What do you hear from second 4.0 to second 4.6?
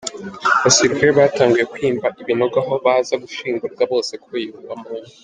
kuri uyu